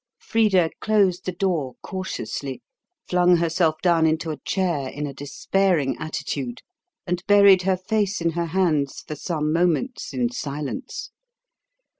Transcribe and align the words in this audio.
Frida 0.17 0.71
closed 0.79 1.25
the 1.25 1.31
door 1.31 1.75
cautiously, 1.83 2.63
flung 3.07 3.35
herself 3.37 3.75
down 3.83 4.07
into 4.07 4.31
a 4.31 4.37
chair 4.39 4.89
in 4.89 5.05
a 5.05 5.13
despairing 5.13 5.95
attitude, 5.99 6.63
and 7.05 7.23
buried 7.27 7.61
her 7.61 7.77
face 7.77 8.19
in 8.19 8.31
her 8.31 8.47
hands 8.47 9.03
for 9.07 9.13
some 9.13 9.53
moments 9.53 10.11
in 10.11 10.31
silence. 10.31 11.11